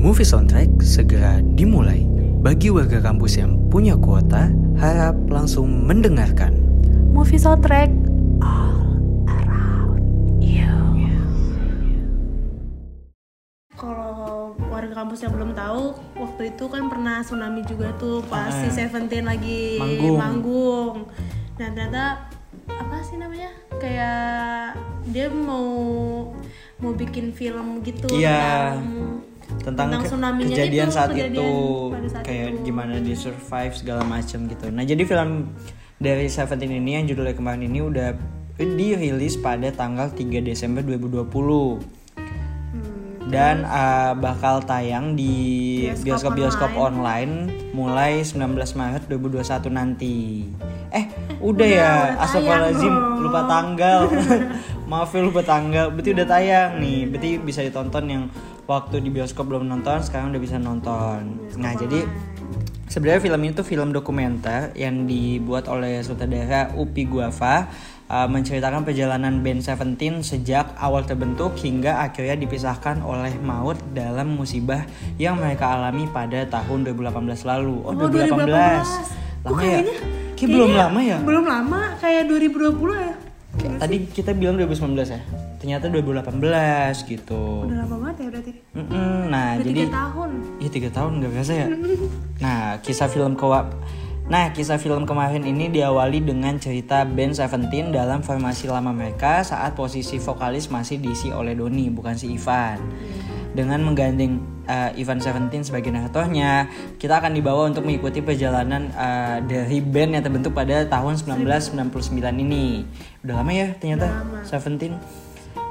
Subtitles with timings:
[0.00, 2.08] Movie Soundtrack segera dimulai.
[2.40, 4.48] Bagi warga kampus yang punya kuota,
[4.80, 6.56] harap langsung mendengarkan.
[7.12, 7.92] Movie soundtrack
[8.40, 8.80] all
[9.28, 10.00] around
[10.40, 10.72] you.
[13.76, 18.56] Kalau warga kampus yang belum tahu, waktu itu kan pernah tsunami juga tuh pas Ah,
[18.56, 20.16] si Seventeen lagi manggung.
[20.16, 20.94] manggung.
[21.60, 22.04] Nah ternyata
[22.70, 23.52] apa sih namanya?
[23.76, 25.68] Kayak dia mau
[26.80, 28.80] mau bikin film gitu Iya.
[28.80, 28.80] tentang
[29.60, 31.48] Tentang, Tentang kejadian itu, saat kejadian itu,
[32.08, 32.64] saat kayak itu.
[32.64, 34.66] gimana di survive segala macam gitu.
[34.72, 35.52] Nah jadi film
[36.00, 38.16] dari Seventeen ini yang judulnya kemarin ini udah
[38.56, 41.28] dirilis pada tanggal 3 Desember 2020
[42.70, 45.32] Hmm, dan uh, bakal tayang di
[46.00, 47.52] Bioskop bioskop-bioskop online.
[47.70, 50.42] mulai 19 Maret 2021 nanti.
[50.90, 51.06] Eh,
[51.38, 53.22] udah ya, udah astagfirullahaladzim, tayang dong.
[53.22, 53.98] lupa tanggal.
[54.90, 55.86] Maaf ya lupa tanggal.
[55.94, 56.98] Berarti udah tayang nih.
[57.06, 58.22] Berarti bisa ditonton yang
[58.70, 61.18] waktu di bioskop belum nonton, sekarang udah bisa nonton.
[61.58, 62.06] Nah, jadi
[62.86, 67.70] Sebenarnya film ini tuh film dokumenter yang dibuat oleh sutradara Upi Guava
[68.10, 74.82] uh, menceritakan perjalanan band Seventeen sejak awal terbentuk hingga akhirnya dipisahkan oleh maut dalam musibah
[75.22, 77.14] yang mereka alami pada tahun 2018
[77.46, 77.78] lalu.
[77.78, 78.42] Oh, Oh, 2018.
[78.42, 78.50] 2018.
[79.40, 79.62] Lama Oh, ya?
[79.62, 79.98] kayaknya-
[80.34, 81.18] Kayak belum kayaknya lama ya?
[81.22, 83.12] Belum lama, kayak 2020 ya.
[83.60, 85.20] Kayak Tadi kita bilang 2019 ya.
[85.60, 87.68] Ternyata 2018 gitu.
[87.68, 88.52] Udah lama banget ya berarti.
[88.72, 90.30] Mm-mm, Nah, Udah jadi tiga tahun.
[90.56, 91.66] Iya tiga tahun nggak biasa ya.
[92.44, 93.68] Nah kisah film kewa
[94.30, 99.74] Nah kisah film kemarin ini diawali dengan cerita band Seventeen dalam formasi lama mereka saat
[99.74, 102.78] posisi vokalis masih diisi oleh Doni bukan si Ivan.
[103.50, 104.38] Dengan menggandeng
[104.70, 106.70] uh, Ivan Seventeen sebagai naratornya,
[107.02, 111.90] kita akan dibawa untuk mengikuti perjalanan uh, dari band yang terbentuk pada tahun 1999
[112.46, 112.86] ini.
[113.26, 114.06] Udah lama ya ternyata
[114.46, 114.94] Seventeen.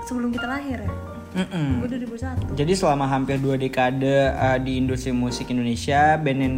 [0.03, 0.91] Sebelum kita lahir ya.
[1.29, 1.85] Mm-mm.
[1.85, 2.57] Gue 2001.
[2.57, 6.55] Jadi selama hampir dua dekade uh, di industri musik Indonesia, band yang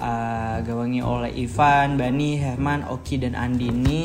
[0.00, 4.02] digawangi oleh Ivan, Bani, Herman, Oki dan Andi ini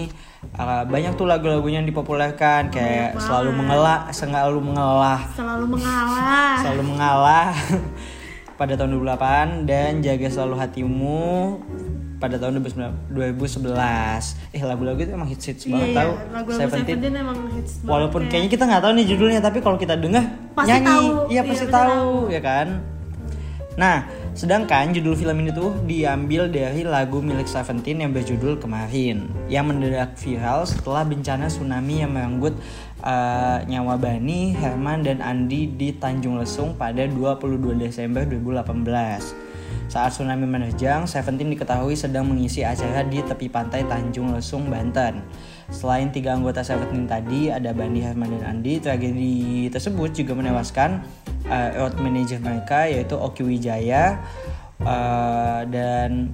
[0.53, 6.55] uh, banyak tuh lagu-lagunya yang dipopulerkan kayak selalu mengalah, selalu mengalah, Selalu mengalah.
[6.59, 7.47] selalu mengalah
[8.55, 11.23] pada tahun 2008 dan jaga selalu hatimu
[12.15, 12.63] pada tahun
[13.11, 13.75] 2011.
[14.51, 16.11] Eh lagu-lagu itu emang hits-hits banget Iya, tahu.
[16.31, 16.95] lagu-lagu Seventeen.
[16.95, 17.91] Seventeen emang hits banget.
[17.91, 20.23] Walaupun kayak- kayaknya kita nggak tahu nih judulnya, tapi kalau kita dengar
[20.53, 21.07] Pasti nyanyi, tahu.
[21.27, 22.11] iya Iya, pasti tahu, tahu.
[22.31, 22.67] ya kan?
[23.75, 23.95] Nah,
[24.35, 30.19] sedangkan judul film ini tuh diambil dari lagu milik Seventeen yang berjudul Kemarin, yang mendadak
[30.19, 32.53] viral setelah bencana tsunami yang merenggut
[32.99, 39.54] eh, nyawa Bani, Herman, dan Andi di Tanjung Lesung pada 22 Desember 2018.
[39.85, 45.21] Saat tsunami menerjang, Seventeen diketahui sedang mengisi acara di tepi pantai Tanjung Lesung, Banten.
[45.69, 48.81] Selain tiga anggota Seventeen tadi, ada Bani, Herman, dan Andi.
[48.81, 51.05] Tragedi tersebut juga menewaskan
[51.47, 54.19] uh, road manager mereka yaitu Oki Wijaya
[54.81, 56.33] uh, dan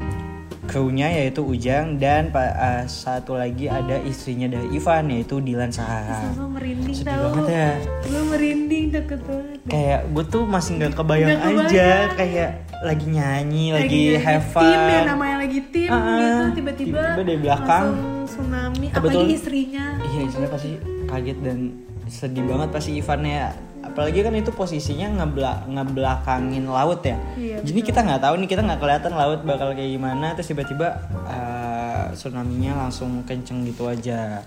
[0.61, 6.21] krunya yaitu Ujang dan uh, satu lagi ada istrinya dari Ivan yaitu Dilan Sahara.
[6.31, 7.23] Gue merinding Sedih tau.
[7.27, 7.69] banget ya.
[8.05, 9.57] Gue merinding deket banget.
[9.65, 11.65] Kayak gue tuh masih nggak kebayang kebayang.
[11.65, 12.49] aja kayak
[12.81, 14.65] lagi nyanyi, lagi, have fun.
[14.65, 16.01] tim ya namanya lagi tim ah.
[16.17, 17.85] gitu tiba-tiba Tiba-tiba dari belakang.
[18.25, 20.69] tsunami Kebetulan- apalagi istrinya Iya istrinya pasti
[21.05, 21.57] kaget dan
[22.05, 23.49] sedih banget pasti Ivan ya
[23.81, 27.17] apalagi kan itu posisinya ngebla ngebelakangin laut ya.
[27.35, 30.87] Iya, jadi kita nggak tahu nih kita nggak kelihatan laut bakal kayak gimana terus tiba-tiba
[31.27, 34.45] uh, tsunami-nya langsung kenceng gitu aja.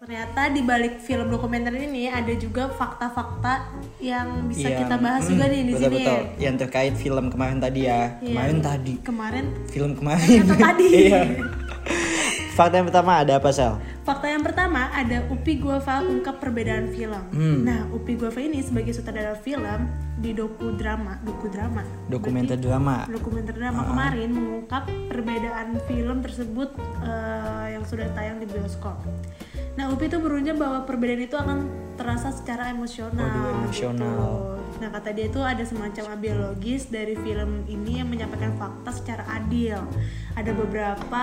[0.00, 3.68] Ternyata di balik film dokumenter ini ada juga fakta-fakta
[4.00, 5.76] yang bisa Iya, kita bahas hmm, juga nih di sini.
[5.76, 6.20] betul-betul.
[6.40, 8.16] yang terkait film kemarin tadi ya.
[8.16, 8.32] Iya.
[8.32, 8.94] kemarin tadi.
[9.04, 10.40] Kemarin film kemarin.
[10.40, 10.88] Ternyata tadi.
[11.04, 11.22] iya
[12.60, 17.24] fakta yang pertama ada apa sel Fakta yang pertama ada Upi Guava ungkap perbedaan film.
[17.32, 17.64] Hmm.
[17.64, 19.88] Nah, Upi Guava ini sebagai sutradara film
[20.20, 21.80] di doku drama, doku drama,
[22.12, 26.68] dokumenter drama dokumenter drama kemarin mengungkap perbedaan film tersebut
[27.00, 29.00] eh, yang sudah tayang di bioskop.
[29.80, 31.64] Nah, Upi itu berujar bahwa perbedaan itu akan
[31.96, 33.24] terasa secara emosional.
[33.24, 34.12] Waduh, emosional.
[34.12, 34.60] gitu.
[34.80, 39.76] Nah, kata dia itu ada semacam biologis dari film ini yang menyampaikan fakta secara adil.
[40.34, 41.20] Ada beberapa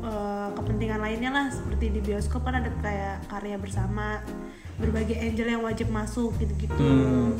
[0.00, 4.20] eh, kepentingan lainnya lah seperti di bioskop kan ada kayak karya bersama,
[4.80, 6.74] berbagai angel yang wajib masuk gitu-gitu.
[6.74, 7.36] Hmm.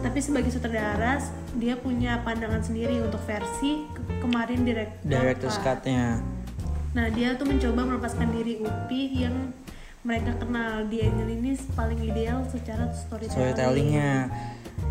[0.00, 1.20] Tapi sebagai sutradara
[1.60, 5.12] dia punya pandangan sendiri untuk versi ke- kemarin direktur.
[5.12, 6.24] director's cut-nya
[6.96, 9.52] Nah dia tuh mencoba melepaskan diri Upi yang
[10.08, 13.28] mereka kenal di Angel ini paling ideal secara storytelling.
[13.36, 14.12] storytellingnya.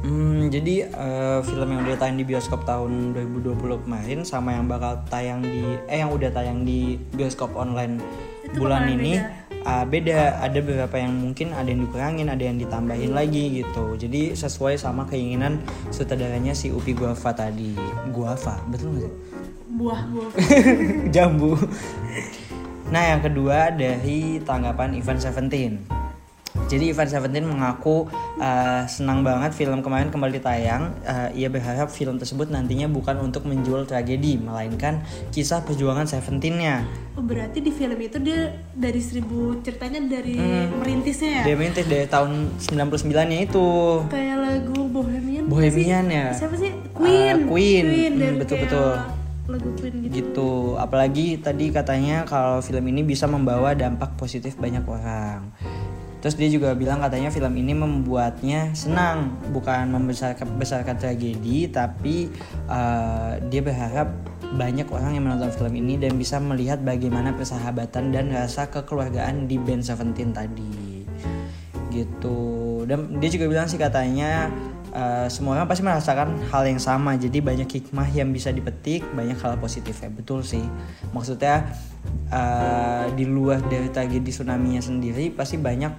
[0.06, 5.02] Hmm, jadi eh, film yang udah tayang di bioskop tahun 2020 kemarin sama yang bakal
[5.10, 7.98] tayang di eh yang udah tayang di bioskop online
[8.46, 9.66] Itu bulan ini beda.
[9.66, 10.20] uh, beda.
[10.46, 13.98] Ada beberapa yang mungkin ada yang dikurangin ada yang ditambahin lagi gitu.
[13.98, 15.58] Jadi sesuai sama keinginan
[15.90, 17.74] sutradaranya si Upi Guava tadi.
[18.14, 19.14] Guava betul nggak sih?
[19.78, 20.32] Buah-buah
[21.16, 21.58] jambu
[22.88, 25.74] nah yang kedua dari tanggapan Event Seventeen
[26.68, 30.92] jadi Ivan Seventeen mengaku uh, senang banget film kemarin kembali tayang.
[31.00, 35.00] Uh, ia berharap film tersebut nantinya bukan untuk menjual tragedi, melainkan
[35.32, 36.84] kisah perjuangan Seventeennya.
[37.16, 40.36] Oh, berarti di film itu dia dari seribu ceritanya dari
[40.76, 43.68] merintisnya ya Dia merintis dari tahun 99-nya itu.
[44.12, 46.18] kayak lagu Bohemian Bohemian sih?
[46.20, 46.28] ya?
[46.36, 47.86] siapa sih Queen Ah, Queen.
[47.86, 48.68] Hmm, dari betul, kayak.
[49.48, 50.12] Lagu Queen gitu?
[50.14, 50.52] Gitu.
[50.76, 55.52] Apalagi tadi katanya kalau film ini bisa membawa dampak positif banyak orang.
[56.18, 59.38] Terus dia juga bilang katanya film ini membuatnya senang.
[59.54, 62.28] Bukan membesarkan besarkan tragedi tapi
[62.68, 64.12] eh, dia berharap
[64.48, 69.56] banyak orang yang menonton film ini dan bisa melihat bagaimana persahabatan dan rasa kekeluargaan di
[69.60, 71.06] band Seventeen tadi.
[71.94, 72.40] Gitu.
[72.88, 74.52] Dan dia juga bilang sih katanya
[74.90, 77.16] eh, semua orang pasti merasakan hal yang sama.
[77.16, 80.08] Jadi banyak hikmah yang bisa dipetik banyak hal positifnya.
[80.08, 80.64] Betul sih.
[81.12, 81.68] Maksudnya
[82.28, 85.94] eh, di luar dari tragedi tsunami nya sendiri pasti banyak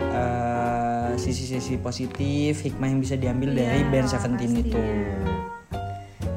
[0.00, 4.70] eh, sisi-sisi positif hikmah yang bisa diambil dari Iya, band Seventeen pastinya.
[4.70, 4.82] itu.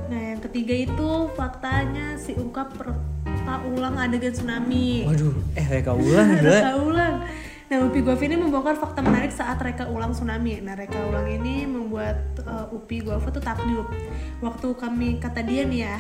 [0.08, 5.06] Nah yang ketiga itu faktanya si ungkap reka ulang adegan tsunami.
[5.06, 7.16] Waduh eh mereka ulang reka ulang
[7.68, 10.64] Nah, Upi Guava ini membongkar fakta menarik saat reka ulang tsunami.
[10.64, 13.92] Nah, reka ulang ini membuat uh, Upi Guava tuh takjub.
[14.40, 16.00] Waktu kami kata dia nih ya,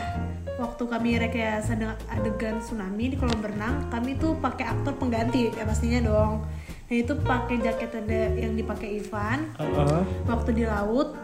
[0.55, 1.75] waktu kami rekayasa
[2.07, 6.47] adegan tsunami di kolam renang, kami tuh pakai aktor pengganti ya pastinya dong.
[6.87, 10.03] Nah, itu pakai jaket ada yang dipakai Ivan Heeh.
[10.23, 11.19] waktu di laut.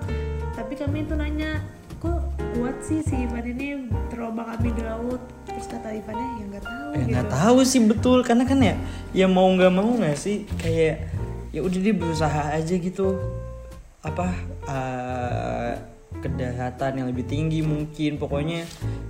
[0.60, 1.64] Tapi kami tuh nanya,
[2.04, 5.22] kok kuat sih si Ivan ini terombang ambing di laut?
[5.50, 6.90] Terus kata Ivannya, ya nggak tahu.
[6.94, 7.10] Eh, gitu.
[7.14, 8.76] nggak tahu sih betul karena kan ya
[9.12, 11.10] ya mau nggak mau nggak sih kayak
[11.54, 13.18] ya udah dia berusaha aja gitu
[14.06, 14.28] apa
[14.70, 15.74] eh,
[16.22, 18.64] kedaratan yang lebih tinggi mungkin pokoknya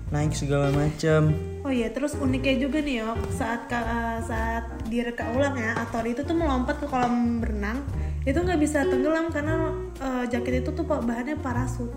[0.09, 5.55] naik segala macam Oh iya, terus uniknya juga nih yok saat eh, saat direka ulang
[5.55, 7.79] ya, aktor itu tuh melompat ke kolam berenang,
[8.27, 9.71] itu nggak bisa tenggelam karena
[10.03, 11.87] eh, jaket itu tuh bahannya parasut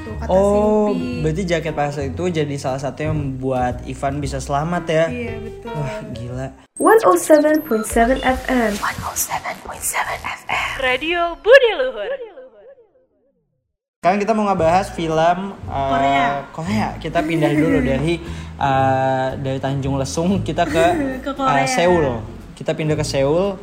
[0.00, 1.20] gitu kata oh si Upi.
[1.20, 5.70] berarti jaket parasut itu jadi salah satu yang membuat Ivan bisa selamat ya Iya betul.
[5.70, 6.48] wah gila
[6.80, 8.72] 107.7 FM.
[8.72, 9.60] 107.7
[10.16, 10.68] FM.
[10.80, 12.08] Radio Budi Luhur.
[14.00, 15.38] Sekarang kita mau ngebahas film
[15.68, 16.28] uh, Korea.
[16.56, 16.88] Korea.
[16.96, 18.16] Kita pindah dulu dari
[18.56, 20.84] uh, dari Tanjung Lesung kita ke,
[21.28, 21.60] Ke Korea.
[21.60, 22.24] uh, Seoul.
[22.56, 23.60] Kita pindah ke Seoul.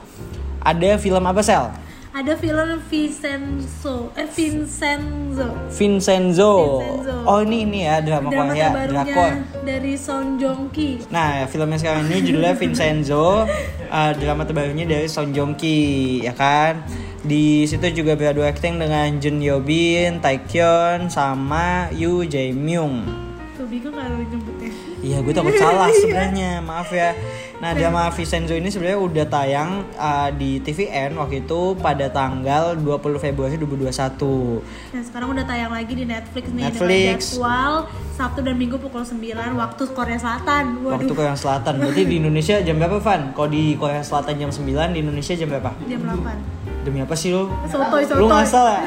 [0.61, 1.73] Ada film apa sel?
[2.17, 5.53] Ada film Vincenzo, eh Vincenzo.
[5.69, 6.51] Vincenzo.
[6.57, 7.13] Vincenzo.
[7.29, 9.31] Oh ini ini ya drama, Drama Korea, drakor.
[9.61, 11.05] dari Son Joong Ki.
[11.13, 13.45] Nah filmnya sekarang ini judulnya Vincenzo.
[13.45, 16.81] uh, drama terbarunya dari Song Joong Ki, ya kan?
[17.21, 23.26] Di situ juga beradu acting dengan Jun Yo Bin, Taekyeon, sama Yoo Jae Myung.
[23.57, 24.69] Tuh bingung kalau nyebutnya.
[25.01, 26.61] Iya, gue takut salah sebenarnya.
[26.61, 27.17] Maaf ya.
[27.57, 33.17] Nah, drama Vincenzo ini sebenarnya udah tayang uh, di TVN waktu itu pada tanggal 20
[33.17, 34.93] Februari 2021.
[34.93, 36.85] Nah sekarang udah tayang lagi di Netflix nih Netflix.
[36.85, 37.73] dengan jadwal
[38.13, 39.17] Sabtu dan Minggu pukul 9
[39.57, 40.85] waktu Korea Selatan.
[40.85, 41.01] Waduh.
[41.01, 41.73] Waktu Korea Selatan.
[41.81, 43.33] Berarti di Indonesia jam berapa, Van?
[43.33, 45.73] Kalau di Korea Selatan jam 9, di Indonesia jam berapa?
[45.89, 47.49] jam 8 Demi apa sih lu?
[47.65, 48.21] Sotoy, sotoy.
[48.21, 48.79] Lu ngasal ya?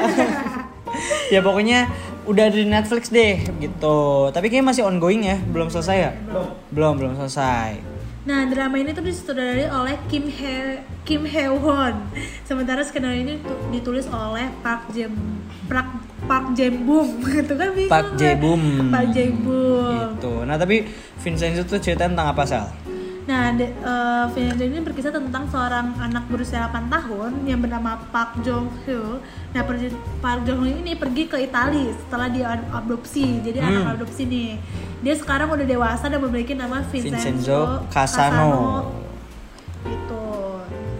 [1.37, 1.87] ya pokoknya
[2.23, 3.99] udah ada di Netflix deh gitu.
[4.29, 6.11] Tapi kayaknya masih ongoing ya, belum selesai ya?
[6.23, 6.47] Belum.
[6.69, 7.81] Belum, belum selesai.
[8.21, 12.05] Nah drama ini tuh disutradarai oleh Kim He Kim Heo Won.
[12.45, 15.09] Sementara skenario ini tu- ditulis oleh Park Jem
[15.65, 15.89] Park
[16.29, 17.17] Park Jae Bum.
[17.41, 17.89] Itu kan bingung.
[17.89, 18.61] Park Jae Bum.
[18.93, 20.21] Park Jae Bum.
[20.21, 20.33] Gitu.
[20.45, 20.85] Nah, tapi
[21.17, 22.69] Vincenzo tuh cerita tentang apa, Sel?
[23.21, 28.41] Nah, de, eh, Vincenzo ini berkisah tentang seorang anak berusia 8 tahun yang bernama Park
[28.41, 29.21] Jong Hyo.
[29.51, 33.39] Nah, pergi- Park Jong Hyo ini pergi ke Italia setelah dia adopsi.
[33.39, 33.69] Jadi Hmm.
[33.69, 34.57] anak adopsi nih.
[34.99, 37.57] Dia sekarang udah dewasa dan memiliki nama Vincenzo, Vincenzo
[37.91, 38.51] Casano.
[39.83, 40.25] Gitu.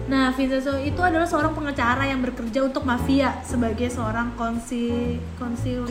[0.04, 5.86] Nah, Vincenzo itu adalah seorang pengacara yang bekerja untuk mafia sebagai seorang konsi Konsiler,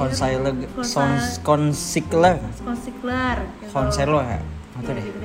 [0.70, 0.96] konsa-
[1.44, 3.72] konsikler, konsikler gitu.
[4.74, 5.04] Tahu deh.
[5.04, 5.18] Gitu.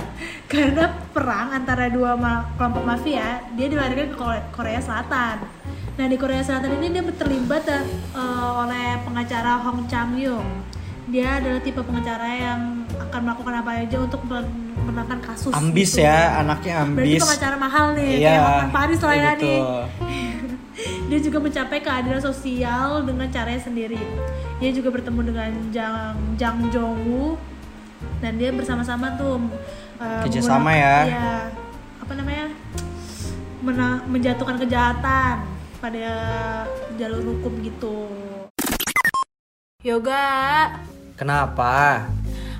[0.52, 5.42] Karena perang antara dua ma- kelompok mafia, dia dilarikan ke Kore- Korea Selatan.
[5.92, 7.84] Nah di Korea Selatan ini dia terlibat eh,
[8.56, 10.46] oleh pengacara Hong Chang Yung.
[11.04, 12.60] Dia adalah tipe pengacara yang
[12.96, 15.52] akan melakukan apa aja untuk men- memenangkan kasus.
[15.52, 16.06] Ambis gitu.
[16.06, 17.20] ya, anaknya Berarti ambis.
[17.20, 19.60] pengacara mahal nih, Iya, kayak Hotman Paris lah ya iya, nih.
[21.10, 24.00] Dia juga mencapai keadilan sosial dengan caranya sendiri.
[24.56, 25.94] Dia juga bertemu dengan Jang
[26.34, 27.36] Jang Jong Woo
[28.22, 29.42] dan dia bersama-sama tuh
[29.98, 30.96] uh, Kerjasama ya.
[31.10, 31.50] Apa
[32.00, 32.46] apa namanya
[33.58, 35.42] mena- menjatuhkan kejahatan
[35.76, 36.06] pada
[36.94, 38.06] jalur hukum gitu
[39.82, 40.70] yoga
[41.14, 42.06] Kenapa?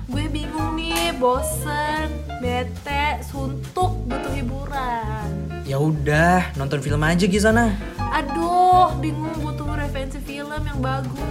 [0.03, 5.31] gue bingung nih bosen bete suntuk butuh hiburan
[5.63, 7.71] Ya udah, nonton film aja di sana.
[7.97, 11.23] aduh bingung butuh referensi film yang bagus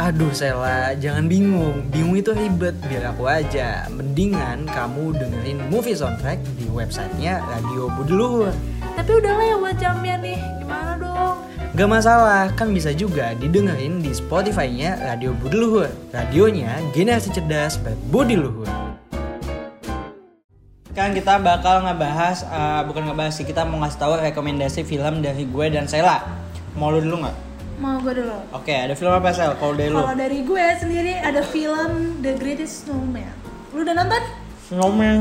[0.00, 1.84] Aduh Sela, jangan bingung.
[1.92, 3.84] Bingung itu ribet, biar aku aja.
[3.92, 8.48] Mendingan kamu dengerin movie soundtrack di websitenya Radio Budeluhur.
[8.96, 11.36] tapi udah lewat jamnya nih gimana dong
[11.76, 15.92] Gak masalah, kan bisa juga didengerin di Spotify-nya Radio Budeluhur.
[16.16, 18.72] Radionya generasi cerdas berbudi luhur.
[20.88, 25.44] Sekarang kita bakal ngebahas, eh, bukan ngebahas sih, kita mau ngasih tahu rekomendasi film dari
[25.44, 26.24] gue dan Sela.
[26.72, 27.49] Mau lu dulu nggak?
[27.80, 29.56] Mau gue dulu Oke, ada film apa Sel?
[29.56, 29.96] Kalau dari lu?
[29.96, 33.32] Kalau dari gue sendiri ada film The Greatest Snowman.
[33.72, 34.22] Lu udah nonton?
[34.68, 35.18] Snowman.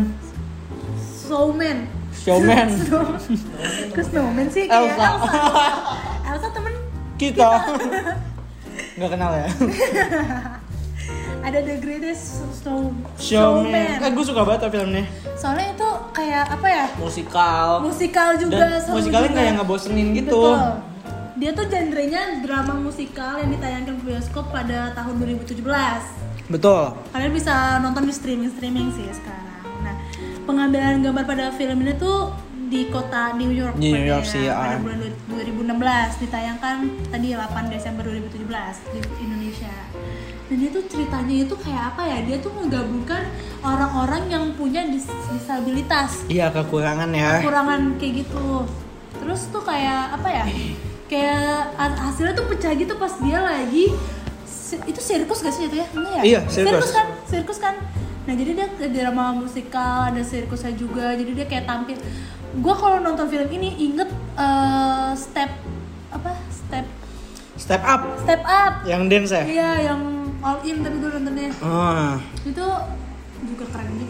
[0.99, 1.77] Snowman.
[2.19, 2.67] Showman.
[3.95, 5.07] Ke Snowman sih kayak Elsa.
[5.07, 5.65] Elsa.
[6.35, 6.73] Elsa temen
[7.15, 7.49] Kita.
[8.99, 9.47] Nggak kenal ya?
[11.39, 14.03] ada The Greatest Snow Showman.
[14.03, 15.07] Eh, gue suka banget tuh filmnya.
[15.39, 16.85] Soalnya itu kayak apa ya?
[16.99, 17.67] Musikal.
[17.79, 18.59] Musikal juga.
[18.59, 19.39] Dan musikalnya juga.
[19.39, 20.41] kayak ngebosenin gitu.
[20.51, 20.88] Betul.
[21.39, 25.63] Dia tuh genrenya drama musikal yang ditayangkan bioskop pada tahun 2017.
[26.50, 26.98] Betul.
[27.13, 29.62] kalian bisa nonton di streaming streaming sih sekarang.
[29.79, 29.96] Nah,
[30.43, 32.34] pengambilan gambar pada film ini tuh
[32.67, 33.77] di kota New York.
[33.77, 34.81] Di New pada- York sih, Pada ah.
[34.81, 34.98] bulan
[35.29, 36.75] 2016 ditayangkan
[37.08, 39.75] tadi 8 Desember 2017 di Indonesia.
[40.50, 42.17] Dan itu ceritanya itu kayak apa ya?
[42.25, 43.22] Dia tuh menggabungkan
[43.62, 47.39] orang-orang yang punya dis- disabilitas Iya, kekurangan ya.
[47.39, 48.65] kekurangan kayak gitu
[49.12, 50.46] terus tuh kayak apa ya
[51.09, 53.89] kayak ha- hasilnya tuh pecah gitu pas dia lagi
[54.85, 55.87] itu sirkus gak sih itu ya?
[55.91, 56.21] Enggak ya?
[56.21, 56.93] Iya, sirkus.
[56.93, 57.07] kan?
[57.25, 57.75] Sirkus kan?
[58.29, 61.97] Nah jadi dia ke drama musikal ada sirkusnya juga jadi dia kayak tampil.
[62.55, 65.49] Gue kalau nonton film ini inget eh, step
[66.13, 66.37] apa?
[66.53, 66.85] Step
[67.59, 68.01] Step up.
[68.23, 68.73] Step up.
[68.87, 69.43] Yang dance ya?
[69.43, 70.01] iya yang
[70.39, 71.51] all in tapi gue nontonnya.
[71.59, 72.65] Ah, itu
[73.43, 73.65] juga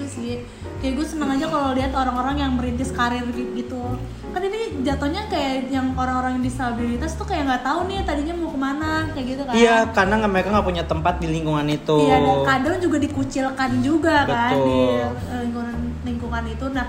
[0.09, 0.41] sih.
[0.81, 3.95] Kayak gue seneng aja kalau lihat orang-orang yang merintis karir gi- gitu.
[4.29, 8.59] Kan ini jatuhnya kayak yang orang-orang disabilitas tuh kayak nggak tahu nih tadinya mau ke
[8.59, 9.53] mana kayak gitu kan.
[9.53, 11.97] Iya, karena nggak- mereka nggak punya tempat di lingkungan itu.
[12.01, 14.65] Iya, dan kadang juga dikucilkan juga kan Betul.
[14.65, 16.65] di eh, lingkungan lingkungan itu.
[16.69, 16.87] Nah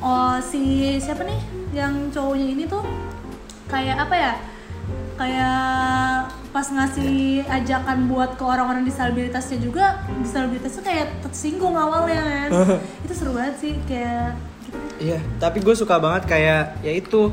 [0.00, 0.62] oh si
[0.96, 1.40] siapa nih
[1.70, 2.80] yang cowoknya ini tuh
[3.68, 4.32] kayak apa ya
[5.20, 12.48] kayak pas ngasih ajakan buat ke orang-orang disabilitasnya juga disabilitasnya kayak tersinggung awalnya kan
[13.04, 14.32] itu seru banget sih kayak.
[15.00, 17.28] Iya, tapi gue suka banget kayak ya itu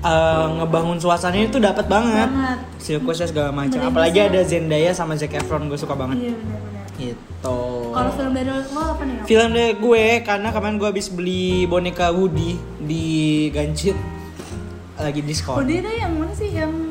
[0.00, 2.28] eh, ngebangun suasananya itu dapat banget.
[2.28, 2.58] Banget.
[2.80, 3.80] Sirkusnya segala macam.
[3.84, 6.16] Apalagi ada Zendaya sama Zac Efron gue suka banget.
[6.28, 7.56] iya benar-benar Gitu.
[7.96, 9.24] kalau film dari lo apa nih?
[9.24, 13.06] Film dari gue karena kemarin gue habis beli boneka Woody di
[13.48, 13.96] Gancit
[15.00, 15.64] lagi diskon.
[15.64, 16.12] Kode itu yang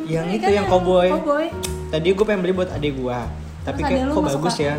[0.09, 1.07] yang ini itu, kan yang cowboy.
[1.13, 1.45] cowboy.
[1.89, 3.19] Tadi gue pengen beli buat adik gue,
[3.65, 4.67] tapi kayak kok bagus suka?
[4.73, 4.75] ya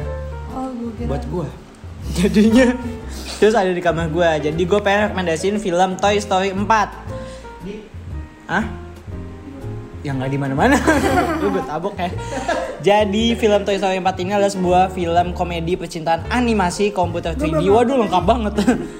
[0.54, 1.48] oh gue kira buat gue.
[2.18, 2.66] Jadinya
[3.38, 4.50] terus ada di kamar gue.
[4.50, 6.66] Jadi gue pengen rekomendasiin film Toy Story 4.
[8.50, 8.64] Hah?
[10.00, 10.76] Yang nggak di mana-mana.
[11.44, 12.10] Lu gue tabok ya.
[12.80, 17.68] Jadi film Toy Story 4 ini adalah sebuah film komedi percintaan animasi komputer 3D.
[17.68, 18.54] Waduh lengkap banget.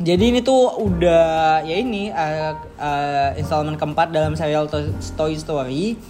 [0.00, 6.00] Jadi ini tuh udah ya ini uh, uh, installment keempat dalam serial To- Toy Story